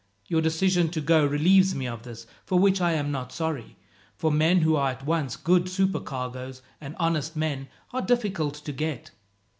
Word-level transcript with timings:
Your 0.25 0.41
decision 0.41 0.89
to 0.93 0.99
go 0.99 1.23
relieves 1.23 1.75
me 1.75 1.85
of 1.87 2.01
this, 2.01 2.25
for 2.43 2.57
which 2.57 2.81
I 2.81 2.93
am 2.93 3.11
not 3.11 3.31
sorry, 3.31 3.77
for 4.15 4.31
men 4.31 4.61
who 4.61 4.75
are 4.75 4.89
at 4.89 5.05
once 5.05 5.35
good 5.35 5.65
supercargos, 5.65 6.63
and 6.81 6.95
honest 6.97 7.35
men, 7.35 7.67
are 7.93 8.01
difficult 8.01 8.55
to 8.55 8.71
get." 8.71 9.11